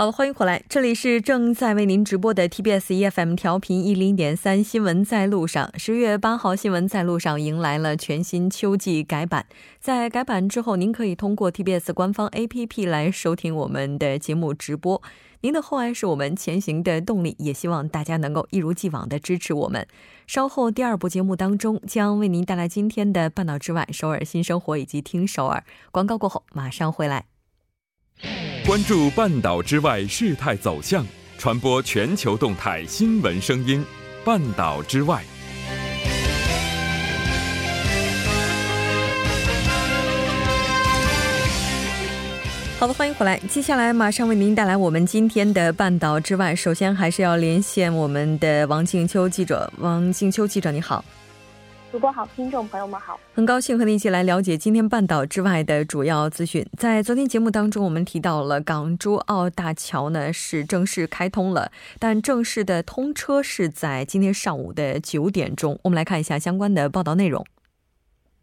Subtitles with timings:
[0.00, 5.70] 好了，欢迎回来，这里是正在为您直播的 TBS EFM 调频一零点三新闻在路上。
[5.78, 9.44] 十月八号，新闻在路上迎来了全新秋季改版。
[9.78, 15.02] 在改版之后，您可以通过 TBS 官方 APP 来收听我们的节目直播。
[15.42, 19.86] 您的厚爱是我们前行的动力，也希望大家能够一如既往的支持我们。
[20.26, 27.26] 稍后第二部节目当中，将为您带来今天的半岛之外、首尔新生活以及听首尔广告过后，马上回来。
[28.66, 31.04] 关注半岛之外事态走向，
[31.38, 33.84] 传播全球动态新闻声音。
[34.24, 35.24] 半岛之外，
[42.78, 43.38] 好的，欢迎回来。
[43.48, 46.54] 接下来马上为您带来我们今天的半岛之外。
[46.54, 49.72] 首先还是要连线我们的王静秋记者。
[49.78, 51.04] 王静秋记者，你好。
[51.90, 56.64] 主播好，听众朋友们好，很高兴和您一起来了解今天半岛之外的主要资讯。
[56.78, 65.76] 在昨天节目当中，我们提到了港珠澳大桥呢是正式开通了，但正式的通车是在今天上午的九点钟。
[65.82, 67.44] 我们来看一下相关的报道内容。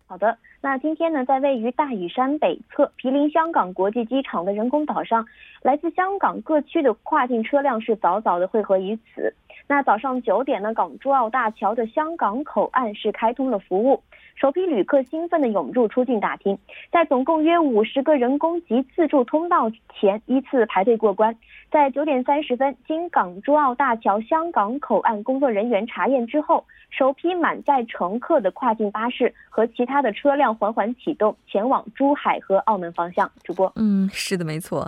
[0.07, 5.25] 好的，那今天呢，在位于大屿山北侧、毗邻香港国际机场的人工岛上，
[5.61, 9.33] 来自香港各区的跨境车辆是早早的汇合于此。
[9.69, 14.01] 那早上九点呢，港珠澳大桥的香港口岸是开通了服务，
[14.39, 16.55] 首批旅客兴奋地涌入出境大厅，
[16.91, 19.67] 在总共约五十个人工及自助通道
[19.99, 21.35] 前依次排队过关。
[21.71, 33.29] 在九点三十分，经港珠澳大桥香港口岸工作人员查验之后，首批满载乘客的跨境巴士和其他的车辆缓缓启动，前往珠海和澳门方向。
[33.43, 34.87] 主播，嗯，是的，没错。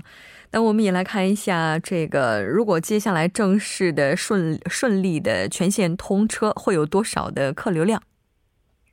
[0.52, 8.02] 那我们也来看一下这个，如果接下来正式的顺顺利的全线通车，会有多少的客流量？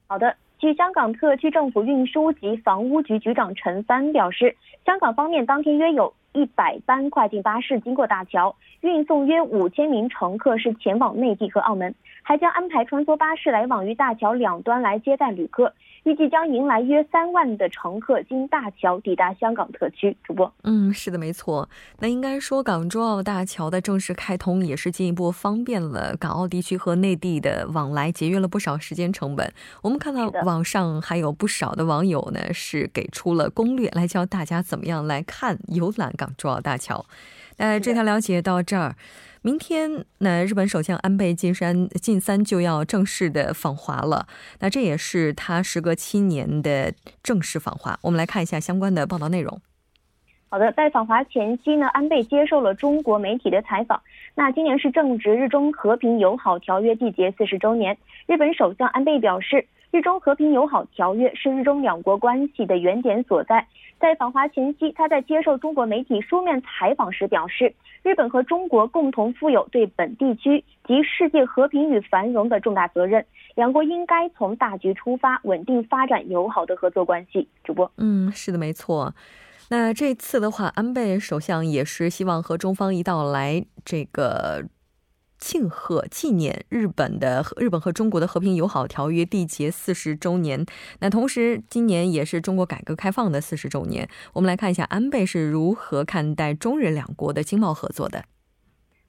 [0.09, 4.57] 好的，据香港特区政府运输及房屋局局长陈帆表示，
[4.87, 15.75] 香港方面当天约有一百班跨境巴士经过大桥，运送约五千名乘客是前往内地和澳门，还将安排穿梭巴士来往于大桥两端来接待旅客。
[16.07, 20.17] 预计将迎来约三万的乘客经大桥抵达香港特区。
[20.23, 21.69] 主播，嗯，是的，没错。
[21.99, 29.53] 那应该说，港珠澳大桥的正式开通也是进一步方便了港澳地区和内地的往来，节约了不少时间成本。
[29.83, 37.05] 我们看到网上还有不少的网友呢，是给出了攻略来教大家怎么样来看游览港珠澳大桥。
[37.59, 38.95] 那这条了解到这儿。
[39.43, 44.27] 明天，那日本首相安倍晋三晋三就要正式的访华了。
[44.59, 47.97] 那这也是他时隔七年的正式访华。
[48.03, 49.61] 我们来看一下相关的报道内容。
[50.49, 54.01] 好的，在访华前夕呢，安倍接受了中国媒体的采访。
[54.35, 57.97] 那今年是正值日中和平友好条约缔结四十周年，
[58.27, 63.67] 日本首相安倍表示，日中和平友好条约是日中两国关系的原点所在。
[63.99, 73.25] 在访华前夕，他在接受中国媒体书面采访时表示，日本和中国共同负有对本地区及世界和平与繁荣的重大责任，
[73.55, 77.49] 两国应该从大局出发，稳定发展友好的合作关系。
[77.65, 79.15] 主播，嗯，是的，没错。
[79.71, 84.65] 那这次的话，安倍首相也是希望和中方一道来这个。
[85.39, 90.65] 庆贺纪念日本的日本和中国的和平友好条约缔结四十周年。
[91.01, 94.09] 那同时，今年也是中国改革开放的四十周年。
[94.33, 98.25] 我们来看一下安倍是如何看待中日两国的经贸合作的。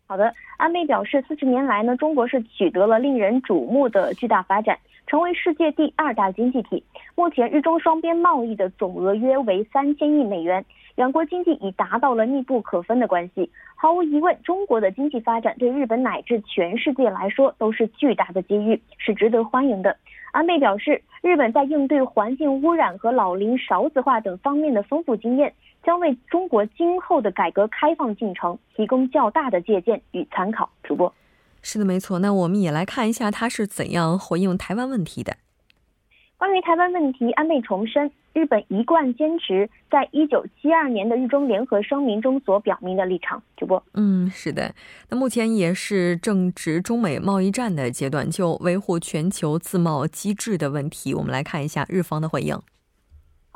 [0.05, 6.81] 好的，安倍表示，四十年来呢，中国是取得了令人瞩目的巨大发展，成为世界第二大经济体。
[7.15, 10.63] 目前，日中双边贸易的总额约为三千亿美元。
[10.97, 13.47] 两国经济已达到了密不可分的关系。
[13.75, 19.95] 毫无疑问，中国的经济发展对日本乃至全世界来说都是巨大的机遇，是值得欢迎的。
[20.31, 30.67] 安倍表示，日本在应对环境污染和老龄少子化等方面的丰富经验，将为中国今后的改革开放进程提供较大的借鉴与参考。
[30.81, 31.13] 主播，
[31.61, 32.17] 是的，没错。
[32.17, 35.37] 那我们也来看一下他是怎样回应台湾问题的。
[36.39, 38.11] 关于台湾问题，安倍重申。
[38.37, 43.41] 日本一贯坚持在一九七二年的日中联合声明中所表明的立场。
[43.55, 44.75] 主播，嗯，是的。
[45.09, 52.55] 那目前也是正值中美贸易战的阶段，就维护全球自贸机制的问题，我们来看一下日方的回应。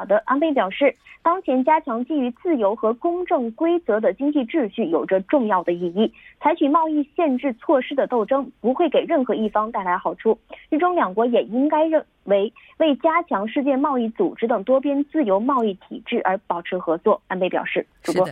[0.01, 6.11] 好的，安倍表示，当前加强基于自由和公正规则的经济秩序有着重要的意义。
[6.41, 10.35] 采取贸易限制措施的斗争不会给任何一方带来好处。
[10.71, 17.21] 日中两国也应该认为为加强世界贸易组织等多边自由贸易体制而保持合作。
[17.27, 18.27] 安倍表示，主播。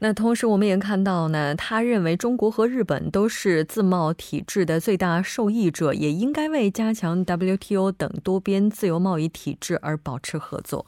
[0.00, 10.86] 那同时，我们也看到呢，他认为中国和日本都是自贸体制的最大受益者，也应该为加强 WTO 等多边自由贸易体制而保持合作。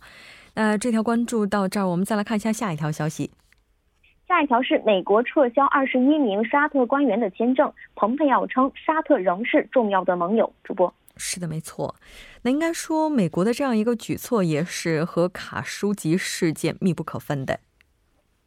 [0.54, 3.32] 那这条关注到这儿，我们再来看一下下一条消息。
[4.28, 10.52] 下一条是美国撤销二十一名沙特官员的签证，蓬佩奥称沙特仍是重要的盟友。
[10.62, 11.96] 主播是的，没错。
[12.42, 17.58] 那应该说，美国的这样一个举措也是和卡舒吉事件密不可分的。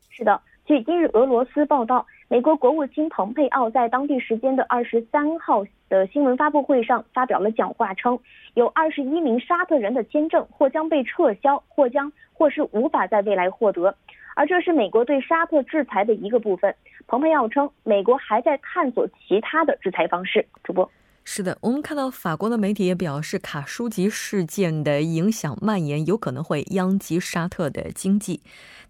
[0.09, 0.41] 是的。
[0.65, 8.17] 据今日俄罗斯报道，美国国务卿蓬佩奥在当地时间的二十三号的新闻发布会上发表了讲话，称
[8.53, 13.93] 有二十一名沙特人的签证或将被撤销，或将或是无法在未来获得，
[14.37, 16.73] 而这是美国对沙特制裁的一个部分。
[17.07, 20.45] 蓬佩奥称，美国还在探索其他的制裁方式。
[20.63, 20.89] 主播。
[21.25, 28.41] 是的，我们看到法国的媒体也表示，卡舒吉事件的影响蔓延，有可能会殃及沙特的经济。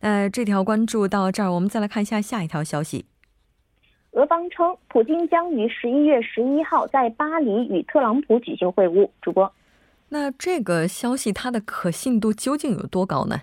[0.02, 3.06] 那这条关注到这儿，我们再来看一下下一条消息。
[4.12, 9.10] 俄方称，普京将于十一月十一号在巴黎与特朗普举行会晤。
[9.22, 9.54] 主播，
[10.10, 13.42] 那这个消息它的可信度究竟有多高呢？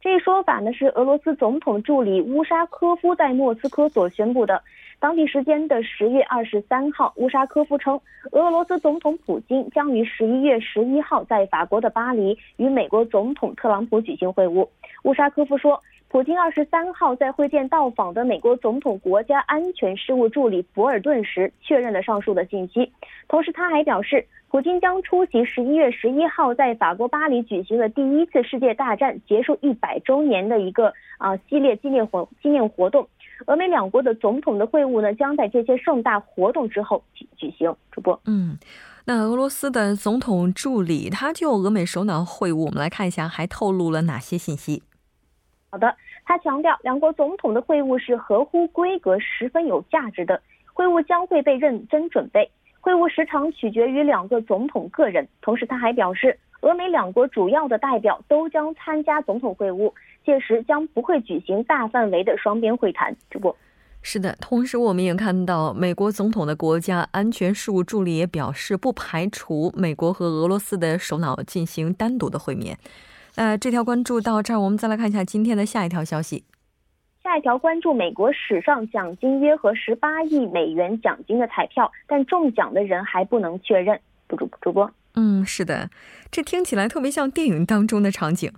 [0.00, 4.62] 这一说法呢，是俄罗斯总统助理乌沙科夫在莫斯科所宣布的。
[5.02, 8.00] 当地时间的十月二十三号，乌沙科夫称，
[8.30, 14.64] 俄罗斯总统普京将于十一月十一号在法国的巴黎与美国总统特朗普举行会晤。
[15.02, 22.92] 乌沙科夫说，普京二十三号在会见到访的美国总统国家安全事务助理博尔顿时，确认了上述的信息。
[23.26, 33.04] 同时，他还表示，普京将出席十一月十一号在法国巴黎举行的第一次世界大战结束一百周年的一个啊系列纪念活纪念活动。
[33.46, 37.74] 俄美两国的总统的会晤呢，将在这些盛大活动之后举举行。
[37.90, 38.56] 主播，嗯，
[39.04, 44.82] 那俄罗斯的总统助理他就俄美首脑会晤，我们来看一下，还透露了哪些信息？
[45.70, 45.94] 好的，
[46.24, 50.40] 他强调两国总统的会晤是合乎规格、十分有价值的，
[50.72, 52.50] 会晤将会被认真准备，
[52.80, 55.26] 会晤时长取决于两个总统个人。
[55.40, 59.92] 同时，他还表示，俄美两国主要的代表都将参加总统会晤。
[60.24, 63.14] 届时将不会举行大范围的双边会谈。
[63.30, 63.56] 主播，
[64.02, 64.36] 是的。
[64.40, 72.78] 同时，我们也看到美国总统的国家安全事务助理也表示，不排除美国和俄罗斯的首脑进行单独的会面。
[73.36, 76.44] 那这条关注到这儿，我们再来看一下今天的下一条消息。
[77.22, 83.98] 下一条关注美国史上奖金约合十八亿美元奖金的彩票，但中奖的人还不能确认。
[84.28, 85.90] 主主播，嗯，是的，
[86.30, 88.50] 这听起来特别像电影当中的场景。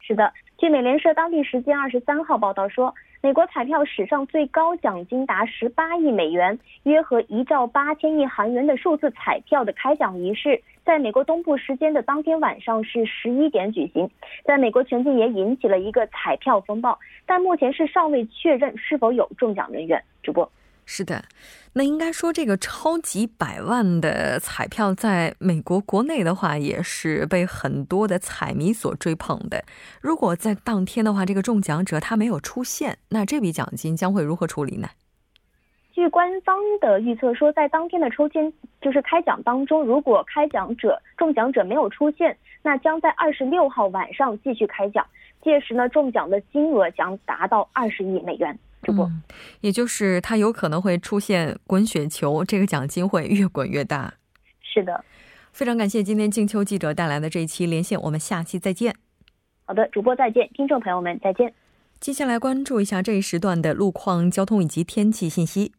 [0.00, 0.32] 是的。
[0.56, 14.08] 据美联社当地时间二十三号报道说，美国彩票史上最高奖金达十八亿美元，约合一兆八千亿韩元的数字彩票的开奖仪式，在美国东部时间的当天晚上是十一点举行，
[14.44, 16.96] 在美国全境也引起了一个彩票风暴，
[17.26, 20.02] 但目前是尚未确认是否有中奖人员。
[20.22, 20.48] 主播。
[20.86, 21.24] 是的，
[21.72, 29.64] 那应该说这个超级百万的彩票在美国国内的话，也是被很多的彩迷所追捧的。
[30.00, 34.88] 如果在当天的话，这个中奖者他没有出现，那这笔奖金将会如何处理呢？
[35.92, 38.52] 据官方的预测说，在当天的抽签
[38.82, 45.06] 就是开奖当中，如果开奖者中奖者没有出现，那将在二十六号晚上继续开奖，
[45.42, 48.58] 届时呢，中奖的金额将达到二十亿美元。
[48.92, 49.22] 嗯，
[49.60, 54.14] 也就是它有可能会出现滚雪球，这个奖金会越滚越大。
[54.62, 55.04] 是的，
[55.52, 58.94] 非常感谢今天静秋记者带来的这一期连线，我们下期再见。
[59.64, 61.54] 好的，主播再见，听众朋友们再见。
[62.00, 65.72] 接下来关注一下这一时段的路况、交通以及天气信息。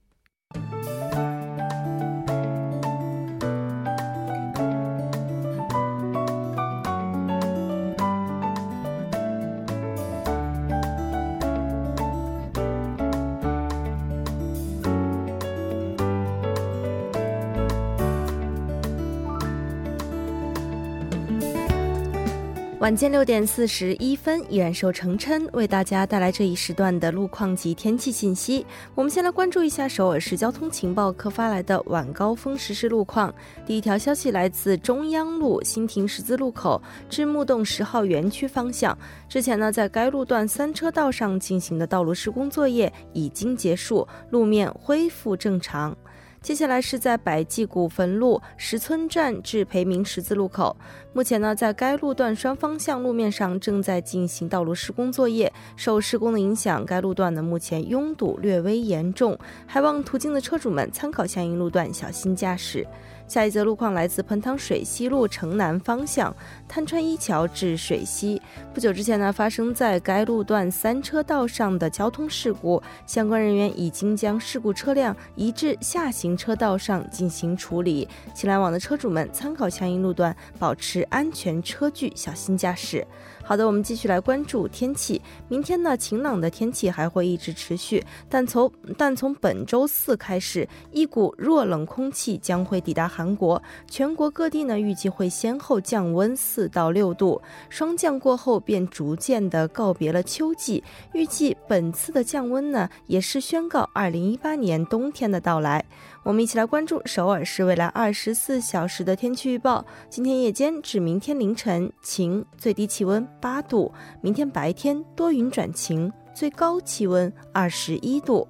[22.86, 28.64] 晚间六点四十一分，依然受程琛为大家带来这一时段的路况及天气信息。
[28.94, 33.34] 我们先来关注一下首尔市交通情报科发来的晚高峰实时路况。
[33.66, 38.96] 第一条消息来自中央路新亭十字路口至木洞十号园区方向，
[39.28, 45.98] 之前呢，在该路段三车道上进行的道路施工作业已经结束，路面恢复正常。
[46.46, 50.78] 接下来是在百济古坟路石村站至培明十字路口。
[51.12, 59.36] 目前呢，在该路段双方向路面上正在进行道路施工作业，受施工的影响，该路段呢目前拥堵略微严重，
[59.66, 62.86] 还望途经的车主们参考相应路段，小心驾驶。
[63.28, 66.34] 下一则路况来自彭塘水西路城南方向，
[66.68, 68.40] 滩川一桥至水西。
[68.74, 78.08] 不久之前呢，发生在该路段三车道上的交通事故，相关人员已经将事故车辆移至下行车道上进行处理。
[78.34, 83.06] 请来往的车主们参考相应路段，保持安全车距，小心驾驶。
[83.48, 85.22] 好的，我们继续来关注天气。
[85.48, 97.40] 明天呢，晴朗的天气还会一直持续，但从但从本周四开始，一股弱冷空气将会抵达韩国，全国各地呢预计会先后降温四到六度。
[97.70, 100.84] 霜降过后，便逐渐的告别了秋季。
[101.14, 105.86] 预计本次的降温呢，也是宣告二零一八年冬天的到来。
[106.26, 109.86] 我们一起来关注首尔市未来二十四小时的天气预报。
[110.10, 118.48] 今天夜间至明天凌晨晴，最低气温八度；明天白天多云转晴，最高气温二十一度。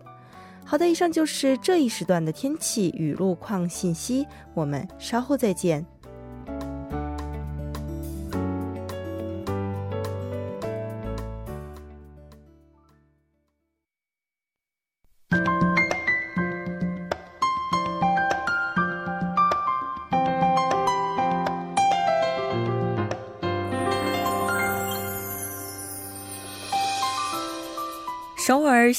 [0.64, 4.26] 好的，以上就是这一时段的天气与路况信息。
[4.54, 5.86] 我们稍后再见。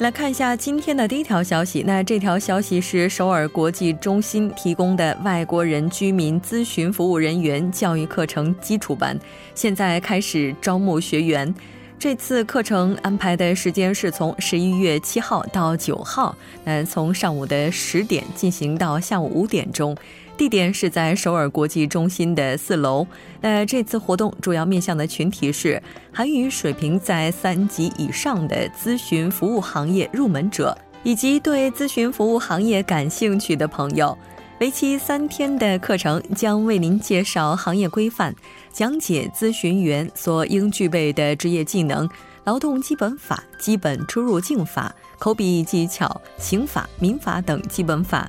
[0.00, 1.84] 来看一下今天的第一条消息。
[1.86, 9.18] 那这条消息是首尔国际中心提供的外国人居民咨询服务人员教育课程基础班，
[9.54, 11.54] 现在开始招募学员。
[11.98, 19.94] 这次课程安排的时间是从十一月七号到九号，那从上午的十点进行到下午五点钟。
[20.40, 23.06] 地点是在首尔国际中心的四楼。
[23.42, 34.16] 那这次活动主要面向的群体是韩语水平在三级以上的咨询服务行业入门者，以及对咨询服务行业感兴趣的朋友。
[34.60, 38.34] 为期三天的课程将为您介绍行业规范，
[38.72, 42.08] 讲解咨询员所应具备的职业技能、
[42.44, 48.26] 劳动基本法、基本出入境法、口笔技巧、刑法、民法等基本法。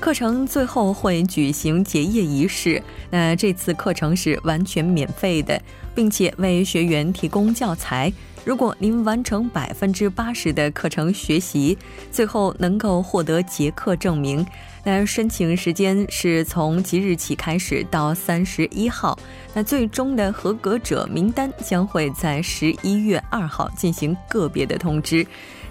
[0.00, 2.82] 课程最后会举行结业仪式。
[3.10, 5.60] 那这次课程是完全免费的，
[5.94, 8.10] 并且为学员提供教材。
[8.42, 11.76] 如果您完成百分之八十的课程学习，
[12.10, 14.44] 最后能够获得结课证明。
[14.82, 19.18] 那申请时间是从即日起开始到三十一号。
[19.52, 25.26] 那最终的合格者名单将会在十一月二号进行个别的通知。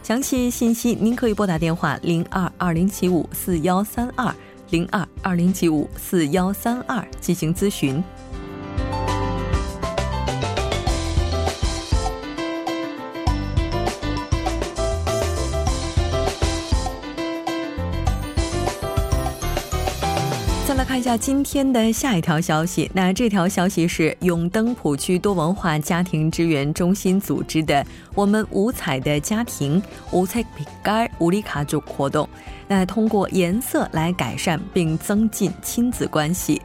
[0.10, 4.34] 详细信息，您可以拨打电话零二二零七五四幺三二
[4.72, 8.04] 零二二零七五四幺三二进行咨询。
[20.90, 22.90] 看一下今天的下一条消息。
[22.96, 29.80] 那这条消息是永登浦区多文化家庭支援中心组织的“我们五彩的家庭”
[30.12, 32.28] 五彩饼干无力卡组活动。
[32.68, 36.60] 那通过颜色来改善并增进亲子关系。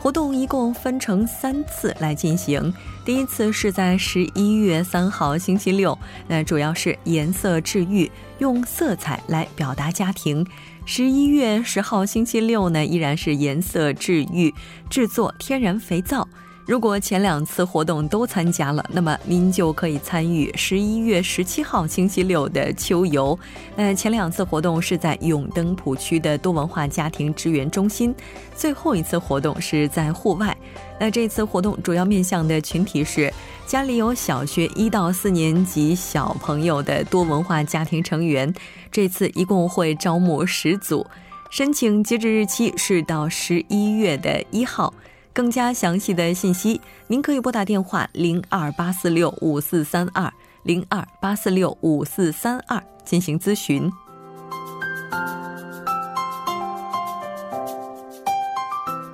[0.00, 2.74] 活动一共分成三次来进行。
[3.04, 10.44] 第一次是在十一月三号星期六，那主要是颜色治愈，用色彩来表达家庭。
[10.90, 14.54] 十一月十号星期六呢，依然是颜色治愈，
[14.88, 16.26] 制作天然肥皂。
[16.68, 23.36] 如果前两次活动都参加了，那么您就可以参与十一月十七号星期六的秋游。
[23.74, 28.14] 那前两次活动是在永登浦区的多文化家庭支援中心，
[28.54, 30.54] 最后一次活动是在户外。
[31.00, 33.32] 那这次活动主要面向的群体是。
[33.66, 38.52] 家里有小学一到四年级小朋友的多文化家庭成员，
[38.92, 41.06] 这次一共会招募十组，
[41.50, 44.92] 申请截止日期是到十一月的一号。
[45.38, 50.28] 更加详细的信息，您可以拨打电话零二八四六五四三二
[50.64, 53.88] 零二八四六五四三二进行咨询。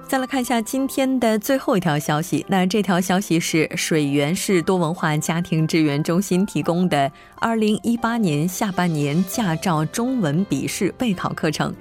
[0.09, 2.43] 再来看一下今天的最后一条消息。
[2.49, 11.75] 那这条消息是水源市多文化家庭支援中心提供的2018年下半年驾照中文笔试备考课程。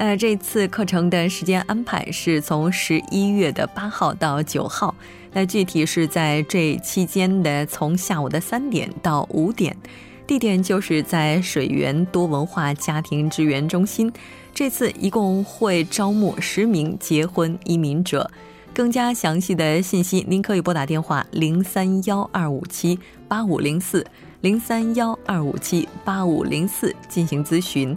[0.00, 4.94] 那这次课程的时间安排是从十一月的八号到九号。
[5.32, 9.76] 那具体是在这期间的从下午的三点到五点，
[10.24, 14.10] 地点就是在水源多文化家庭支援中心。
[14.54, 18.30] 这次一共会招募十名结婚移民者，
[18.72, 24.06] 更加详细的信息您可以拨打电话零三幺二五七八五零四
[24.42, 27.96] 零三幺二五七八五零四进行咨询。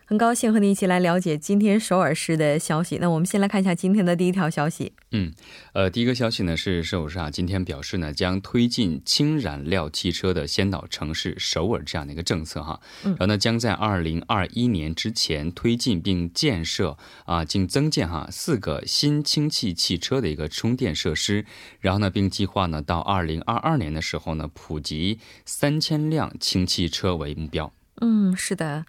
[0.11, 2.97] 很高兴和你一起来了解今天首尔市的消息。
[2.97, 4.91] 那我们先来看一下今天的第一条消息。
[5.11, 5.31] 嗯，
[5.71, 12.81] 呃，第一个消息呢是首尔市啊，今天表示呢将推进氢燃料汽车的先导城市首尔这样的一个政策哈。
[13.05, 13.11] 嗯。
[13.11, 21.45] 然后呢，将在二零二一年之前推进并建设啊，并增建哈四个新氢气汽车的一个充电设施。
[21.79, 27.71] 然后呢，并计划呢到二零二二年的时候呢普及三千辆氢汽车为目标。
[28.01, 28.83] 嗯，是的。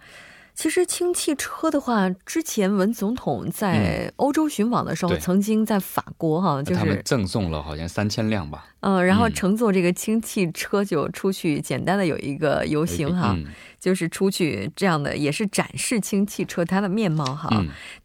[0.55, 8.67] 其实氢汽车的话，之前文总统在欧洲巡访的时候，曾经在法国哈，就是他们赠送了好像三千辆吧。
[8.83, 13.37] 嗯，然后乘坐这个氢气车就出去，简单的有一个游行哈。
[13.83, 17.51] 就是出去这样的，也是展示氢汽车它的面貌哈。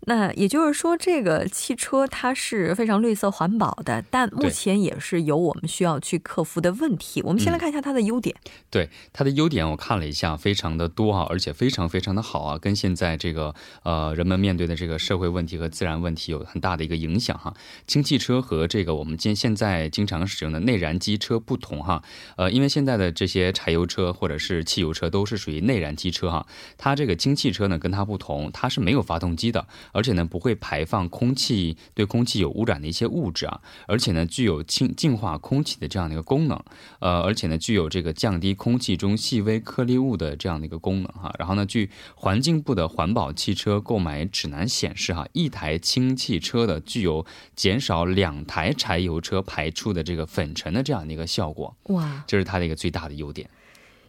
[0.07, 7.21] 那也就是说，这个汽车它是非常绿色环保的，但目前也是有我们需要去克服的问题。
[7.21, 8.35] 我们先来看一下它的优点。
[8.71, 17.53] 对它的优点，我看了一下，非常的多啊，而且非常非常的好啊，跟现在这个呃人们面对的这个社会问题和自然问题有很大的一个影响哈。
[17.85, 22.03] 氢气车和这个我们今现在经常使用的内燃机车不同哈，
[22.35, 25.57] 呃，因为现在的这些柴油车或者是汽油车都是属于。
[25.67, 36.63] 内燃机车哈，它这个氢气车呢跟它不同，它是没有发动机的，而且呢不会排放空气对空气有污染的一些物质啊，而且呢具有净净化空气的这样的一个功能，
[36.99, 41.33] 呃，而且呢具有这个降低空气中细微颗粒物的这样的一个功能哈。
[41.37, 47.25] 然后呢，据环境部的环保汽车购买指南显示哈，一台氢气车的具有
[47.55, 53.47] 减少两台柴油车排出的这个粉尘的这样的一个效果，哇，这是它的一个最大的优点。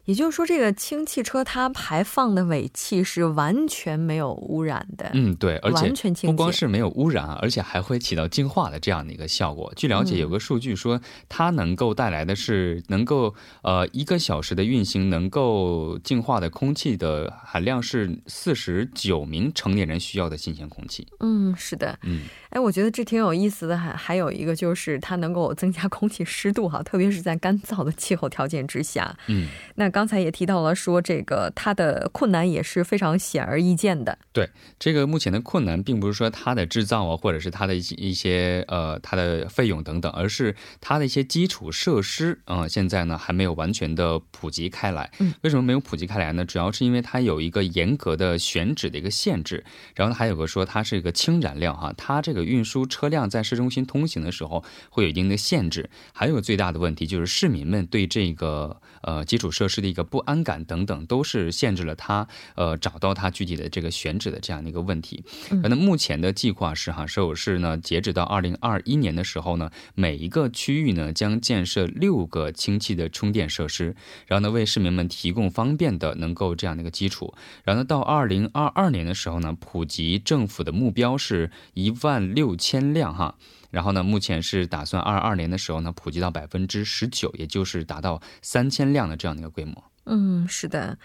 [0.09, 5.11] 也就是说，这个氢汽车它排放的尾气是完全没有污染的。
[5.13, 5.93] 嗯，对，而且
[6.23, 9.71] 不光是没有污染，而且还会起到净化的这样的一个效果。
[9.77, 21.07] 据了解，有个数据说，它能够带来的是能够呃一个小时的运行能够净化的空气的含量是四十九名成年人需要的新鲜空气。
[21.21, 21.99] 嗯，是的。
[22.05, 23.77] 嗯，哎，我觉得这挺有意思的。
[23.77, 29.15] 还还有一个就是它能够增加空气湿度哈，特别是在干燥的气候条件之下。
[29.27, 29.93] 嗯，那。
[29.99, 34.17] 刚才也提到了，说这个它的困难也是非常显而易见的。
[34.33, 45.11] 对，这个目前的困难并不是说它的制造啊，或者是它的一些一些呃它的费用等等，而是它的一些基础设施啊，现在呢还没有完全的普及开来。
[45.19, 46.45] 嗯，为什么没有普及开来呢？
[46.45, 49.65] 主要是因为它有一个严格的选址的一个限制，
[49.97, 55.91] 然后还有个说它是一个氢燃料哈，它这个运输车辆在市中心通行的时候会有一定的限制。
[56.13, 59.89] 还有最大的问题就是市民们对这个呃基础设施的。
[59.89, 65.25] 一个不安感等等，都是限制了他呃找到他具体的这个选址的这样的一个问题。
[65.63, 77.33] 那目前的计划是哈，首尔市呢，截止到二零二一年的时候呢，每一个区域呢将建设六个氢气的充电设施，然后呢为市民们提供方便的能够这样的一个基础。
[77.65, 83.37] 然后呢到二零二二年的时候呢，普及政府的目标是一万六千辆哈。
[83.71, 89.85] 然后呢，目前是打算二二年的时候呢，普及到百分之十九，也就是达到三千辆的这样的一个规模。
[90.07, 90.99] 嗯，是的。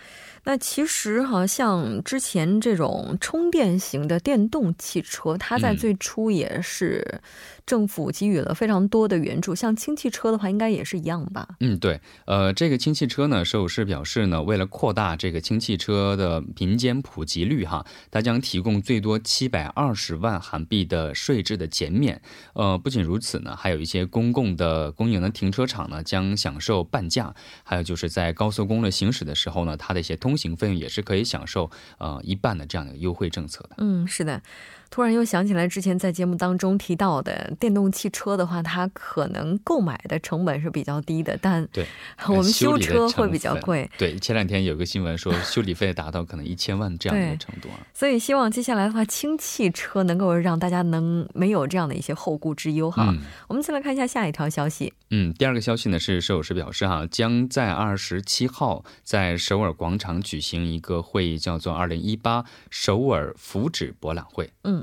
[0.45, 7.21] 那其实哈像之前这种充电型的电动汽车，它在最初也是。
[7.65, 11.47] 政府给予了非常多的援助，像氢气车的话，应该也是一样吧？
[11.61, 22.21] 嗯，对，呃，这个氢气车呢，首尔表示呢，为了扩大这个氢气车的民间普及率，哈，它将提供最多七百二十万韩币的税制的减免。
[22.51, 27.33] 呃，不仅如此呢，还有一些公共的公营的停车场呢，将享受半价。
[27.63, 31.69] 还有就是在高速公路行驶的时候呢，它的一些通通行费用也是可以享受
[31.99, 33.75] 呃一半的这样的优惠政策的。
[33.77, 34.41] 嗯，是的。
[34.93, 41.83] 突然又想起来之前在节目当中提到的电动汽车的话，它可能购买的成本是比较低的，但对
[42.29, 43.89] 我们修车会比较贵。
[43.97, 47.81] 对，前两天有个新闻说 修理费达到可能一千万这样的程度啊。
[47.91, 53.11] 所以希望接下来的话，氢汽车能够让大家能没有这样的一些后顾之忧哈。
[53.47, 54.93] 我们再来看一下下一条消息。
[55.09, 64.51] 嗯，第二个消息呢是首尔市表示哈，将在二十七号在首尔广场举行一个会议，叫做“二零一八首尔福祉博览会”。
[64.63, 64.82] 嗯。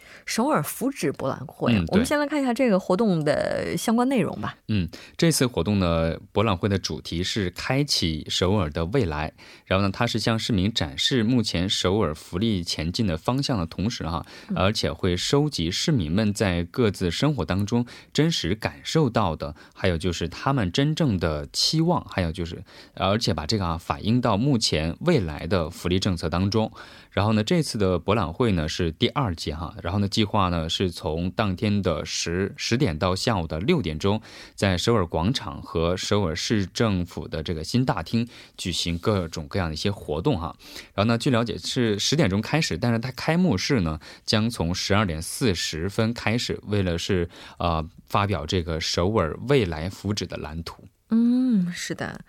[0.25, 4.55] 首尔福祉博览会，我们先来看一下这个活动的相关内容吧。
[4.67, 9.33] 嗯，这次活动呢，博览会的主题是开启首尔的未来。
[9.65, 22.63] 然后呢，它是向市民展示目前首尔福利前进的方向的同时，哈，而且会收集市民们在各自生活当中真实感受到的，还有就是他们真正的期望，还有就是，
[22.95, 26.71] 而且把这个啊反映到目前未来的福利政策当中。
[27.11, 34.21] 然后呢，这次的博览会呢是第二届哈，然后呢，计划呢是从当天的十十点到下午的六点钟，
[34.55, 40.53] 在首尔广场和首尔市政府的这个新大厅举行各种各样的一些活动哈。
[40.93, 50.83] 然后呢，据了解是十点钟开始，但是它开幕式呢将从十二点四十分开始，为了是呃发表这个首尔未来福祉的蓝图。
[51.09, 52.19] 嗯，是的。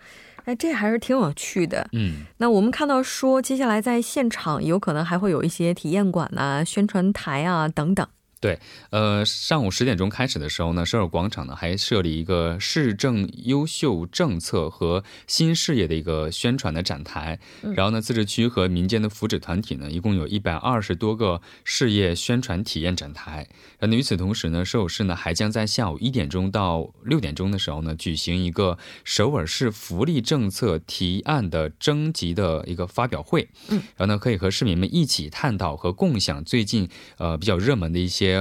[0.45, 1.87] 哎，这还是挺有趣的。
[1.93, 8.05] 嗯，那我们看到说，接下来在现场有可能还会有一些体验馆呐、宣传台啊等等。
[8.43, 17.39] 对，呃，上午十点钟开始的时候呢，首尔广场呢还设立一个市政优秀政策和新事业的一个宣传的展台。
[17.73, 23.47] 然后呢，自治区和民间的福祉团体呢，一共有一百二十多个事业宣传体验展台。
[23.79, 33.47] 那与此同时呢，首尔市呢还将在下午一点钟到六点钟的时候呢，举行一个首尔市福利政策提案的征集的一个发表会。
[33.69, 38.32] 嗯，然后呢，可以和市民们一起探讨和共享最近呃比较热门的一些。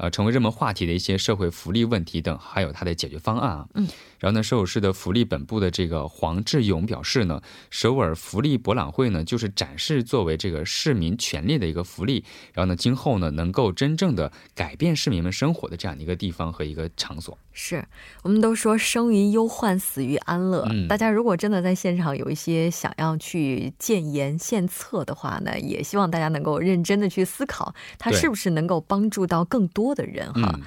[0.00, 3.68] 呃，成为热门话题的一些社会福利问题等，还有它的解决方案啊。
[3.74, 3.86] 嗯。
[4.18, 12.24] 然后呢，首尔市的福利本部的这个黄志勇表示呢，首尔福利博览会呢，就是展示作为这个市民权利的一个福利。
[12.54, 17.36] 然后呢，今后呢，能够真正的改变市民们生活的这样的一个地方和一个场所。
[17.52, 17.84] 是
[18.22, 20.66] 我们都说生于忧患，死于安乐。
[20.70, 30.58] 嗯，大家如果真的在现场有一些想要去建言献策的话呢，也希望大家能够认真的去思考，它是不是能够帮助到更多的人哈。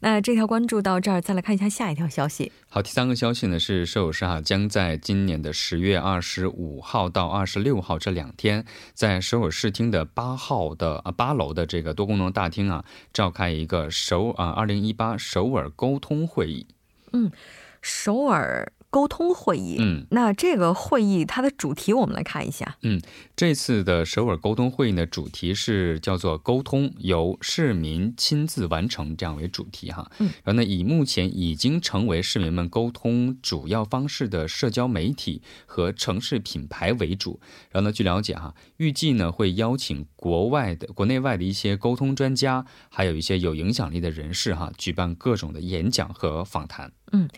[0.00, 2.52] 那这条关注到这儿，再来看一下下一条消息。
[2.68, 8.64] 好，第三个消息呢是，首尔市哈将在今年的十月二十五号到二十六号这两天，
[8.94, 16.66] 在首尔市厅的八号的啊八楼的这个多功能大厅啊，召开一个首啊二零一八首尔沟通会议。
[17.12, 17.32] 嗯，
[17.82, 18.72] 首尔。
[18.90, 23.00] 沟通会议，嗯，那这个会议它的主题我们来看一下，嗯，
[23.36, 47.28] 这次的首尔沟通会议呢，主题是叫做沟通由市民亲自完成这样为主题哈，嗯，然后呢，以目前已经成为市民们沟通主要方式的社交媒体和城市品牌为主，然后呢，据了解哈，预计呢会邀请国外的、国内外的一些沟通专家，还有一些有影响力的人士哈，举办各种的演讲和访谈，嗯。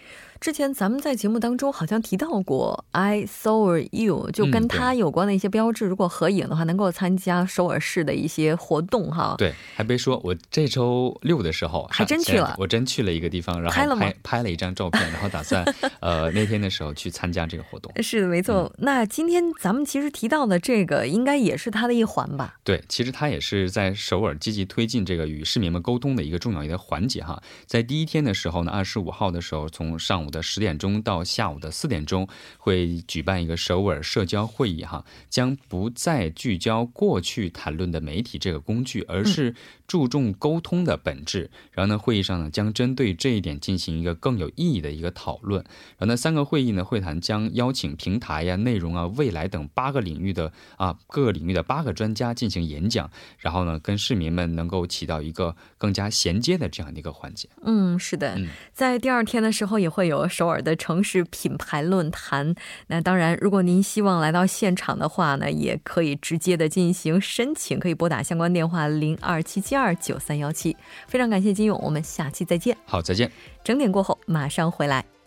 [0.40, 9.34] 之前咱们在节目当中好像提到过，I saw you，就跟他有关的一些标志，如果合影的话，能够参加首尔市的一些活动哈。
[9.38, 15.64] 对，还别说，我这周六的时候还真去了，我真去了一个地方，然后拍拍了一张照片，然后打算
[16.00, 17.90] 呃那天的时候去参加这个活动。
[18.02, 18.70] 是的，没错。
[18.78, 22.58] 那今天咱们其实提到的这个，应该也是它的一环吧？
[22.62, 27.40] 对，其实它也是在首尔积极推进这个与市民们沟通的一个重要一个环节哈。
[27.66, 39.54] 在第一天的时候呢，二十五号的时候，从上午的十点钟到下午的四点钟，会举办一个首尔社交会议，哈，将不再聚焦过去谈论的媒体这个工具，而是
[39.86, 41.50] 注重沟通的本质。
[41.70, 45.64] 然后呢，会议上呢，将针对这一点进行一个更有意义的一个讨论。
[45.98, 57.48] 然后呢，三个会议呢，会谈将邀请平台呀、内容啊、未来等八个领域的啊各个领域的八个专家进行演讲，然后呢，跟市民们能够起到一个更加衔接的这样的一个环节。
[57.62, 58.38] 嗯，是的，
[58.74, 60.10] 在第二天的时候也会有。
[60.10, 62.54] 有首尔的城市品牌论坛。
[62.88, 70.76] 那当然，如果您希望来到现场的话呢，也可以直接的进行申请，可以拨打相关电话零二七七二九三幺七。
[71.06, 72.76] 非常感谢金勇，我们下期再见。
[72.84, 73.30] 好，再见。
[73.62, 75.19] 整点过后马上回来。